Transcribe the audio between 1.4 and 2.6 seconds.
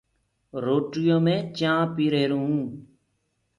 چآنه پيهرون